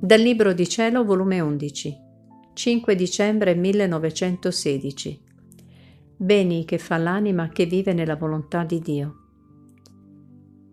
Dal 0.00 0.20
Libro 0.20 0.52
di 0.52 0.68
Cielo, 0.68 1.04
volume 1.04 1.40
11, 1.40 1.96
5 2.54 2.94
dicembre 2.94 3.56
1916. 3.56 5.22
Beni 6.16 6.64
che 6.64 6.78
fa 6.78 6.96
l'anima 6.98 7.48
che 7.48 7.66
vive 7.66 7.92
nella 7.92 8.14
volontà 8.14 8.62
di 8.62 8.78
Dio. 8.78 9.16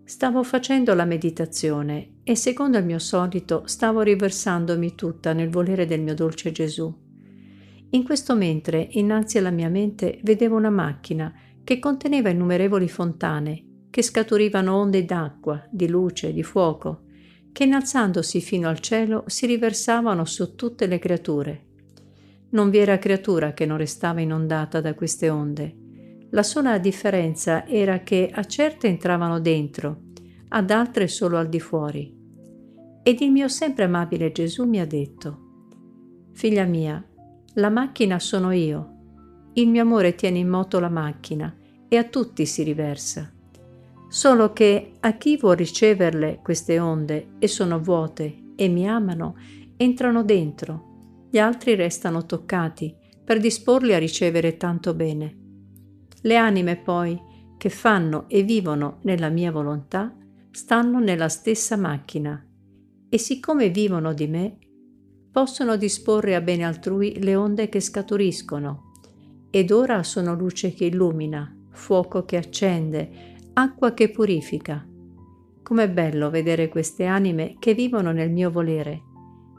Stavo 0.03 0.43
facendo 0.43 0.93
la 0.93 1.05
meditazione 1.05 2.17
e 2.23 2.35
secondo 2.35 2.77
il 2.77 2.85
mio 2.85 2.99
solito 2.99 3.63
stavo 3.65 4.01
riversandomi 4.01 4.93
tutta 4.93 5.33
nel 5.33 5.49
volere 5.49 5.87
del 5.87 6.01
mio 6.01 6.13
dolce 6.13 6.51
Gesù. 6.51 6.95
In 7.89 8.03
questo 8.03 8.35
mentre, 8.35 8.89
innanzi 8.91 9.39
alla 9.39 9.49
mia 9.49 9.69
mente, 9.69 10.19
vedevo 10.21 10.55
una 10.55 10.69
macchina 10.69 11.33
che 11.63 11.79
conteneva 11.79 12.29
innumerevoli 12.29 12.87
fontane 12.87 13.87
che 13.89 14.03
scaturivano 14.03 14.75
onde 14.75 15.03
d'acqua, 15.03 15.67
di 15.71 15.87
luce, 15.87 16.31
di 16.31 16.43
fuoco 16.43 17.04
che 17.55 17.63
innalzandosi 17.63 18.41
fino 18.41 18.67
al 18.67 18.81
cielo 18.81 19.23
si 19.27 19.45
riversavano 19.45 20.25
su 20.25 20.55
tutte 20.55 20.87
le 20.87 20.99
creature. 20.99 21.65
Non 22.49 22.69
vi 22.69 22.79
era 22.79 22.99
creatura 22.99 23.53
che 23.53 23.65
non 23.65 23.77
restava 23.77 24.19
inondata 24.19 24.81
da 24.81 24.93
queste 24.93 25.29
onde. 25.29 25.73
La 26.31 26.43
sola 26.43 26.77
differenza 26.79 27.65
era 27.65 27.99
che 27.99 28.29
a 28.29 28.43
certe 28.43 28.87
entravano 28.87 29.39
dentro, 29.39 30.01
ad 30.49 30.69
altre 30.69 31.07
solo 31.07 31.37
al 31.37 31.47
di 31.47 31.61
fuori. 31.61 32.13
Ed 33.01 33.21
il 33.21 33.31
mio 33.31 33.47
sempre 33.47 33.85
amabile 33.85 34.33
Gesù 34.33 34.65
mi 34.65 34.81
ha 34.81 34.85
detto, 34.85 35.39
Figlia 36.33 36.65
mia, 36.65 37.01
la 37.53 37.69
macchina 37.69 38.19
sono 38.19 38.51
io. 38.51 38.97
Il 39.53 39.69
mio 39.69 39.83
amore 39.83 40.15
tiene 40.15 40.39
in 40.39 40.49
moto 40.49 40.81
la 40.81 40.89
macchina 40.89 41.55
e 41.87 41.95
a 41.95 42.03
tutti 42.03 42.45
si 42.45 42.63
riversa. 42.63 43.31
Solo 44.15 44.53
che 44.53 44.93
a 45.01 45.17
chi 45.17 45.35
vuol 45.35 45.57
riceverle 45.57 46.39
queste 46.41 46.79
onde 46.79 47.33
e 47.37 47.49
sono 47.49 47.81
vuote 47.81 48.53
e 48.55 48.69
mi 48.69 48.87
amano, 48.87 49.35
entrano 49.75 50.23
dentro, 50.23 51.27
gli 51.29 51.37
altri 51.37 51.75
restano 51.75 52.25
toccati 52.25 52.95
per 53.25 53.41
disporli 53.41 53.93
a 53.93 53.97
ricevere 53.97 54.55
tanto 54.55 54.93
bene. 54.93 55.37
Le 56.21 56.37
anime 56.37 56.77
poi, 56.77 57.21
che 57.57 57.67
fanno 57.67 58.29
e 58.29 58.43
vivono 58.43 58.99
nella 59.01 59.27
mia 59.27 59.51
volontà, 59.51 60.15
stanno 60.49 60.99
nella 60.99 61.27
stessa 61.27 61.75
macchina. 61.75 62.41
E 63.09 63.17
siccome 63.17 63.67
vivono 63.67 64.13
di 64.13 64.27
me, 64.27 64.57
possono 65.29 65.75
disporre 65.75 66.35
a 66.35 66.41
bene 66.41 66.63
altrui 66.63 67.21
le 67.21 67.35
onde 67.35 67.67
che 67.67 67.81
scaturiscono, 67.81 68.93
ed 69.51 69.71
ora 69.71 70.03
sono 70.03 70.35
luce 70.35 70.73
che 70.73 70.85
illumina, 70.85 71.53
fuoco 71.71 72.23
che 72.23 72.37
accende, 72.37 73.34
acqua 73.57 73.93
che 73.93 74.09
purifica. 74.09 74.85
Com'è 75.63 75.89
bello 75.89 76.29
vedere 76.29 76.67
queste 76.67 77.05
anime 77.05 77.55
che 77.57 77.73
vivono 77.73 78.11
nel 78.11 78.29
mio 78.29 78.51
volere, 78.51 79.01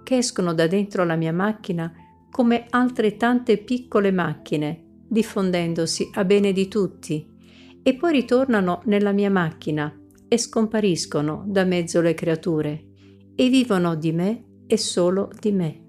che 0.05 0.19
escono 0.19 0.53
da 0.53 0.67
dentro 0.67 1.05
la 1.05 1.17
mia 1.17 1.33
macchina 1.33 1.93
come 2.31 2.67
altre 2.69 3.17
tante 3.17 3.57
piccole 3.57 4.13
macchine, 4.13 4.85
diffondendosi 5.09 6.11
a 6.15 6.25
bene 6.25 6.53
di 6.53 6.69
tutti, 6.69 7.27
e 7.83 7.95
poi 7.95 8.13
ritornano 8.13 8.83
nella 8.85 9.13
mia 9.13 9.31
macchina 9.31 9.99
e 10.29 10.37
scompariscono 10.37 11.45
da 11.47 11.65
mezzo 11.65 12.03
le 12.03 12.13
creature, 12.13 12.85
e 13.35 13.49
vivono 13.49 13.95
di 13.95 14.13
me 14.13 14.45
e 14.67 14.77
solo 14.77 15.31
di 15.41 15.53
me. 15.53 15.86